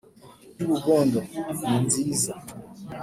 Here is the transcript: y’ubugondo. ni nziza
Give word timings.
y’ubugondo. 0.57 1.19
ni 1.67 1.77
nziza 1.83 2.33